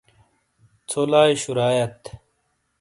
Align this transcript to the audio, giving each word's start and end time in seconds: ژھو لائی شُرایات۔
ژھو 0.89 1.01
لائی 1.11 1.33
شُرایات۔ 1.41 2.01